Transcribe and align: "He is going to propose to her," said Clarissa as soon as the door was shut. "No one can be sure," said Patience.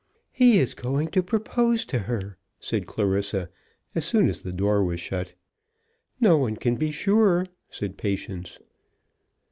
"He 0.31 0.57
is 0.57 0.73
going 0.73 1.09
to 1.09 1.21
propose 1.21 1.85
to 1.85 1.99
her," 1.99 2.35
said 2.59 2.87
Clarissa 2.87 3.51
as 3.93 4.03
soon 4.03 4.29
as 4.29 4.41
the 4.41 4.51
door 4.51 4.83
was 4.83 4.99
shut. 4.99 5.33
"No 6.19 6.39
one 6.39 6.55
can 6.55 6.73
be 6.75 6.89
sure," 6.89 7.45
said 7.69 7.97
Patience. 7.99 8.57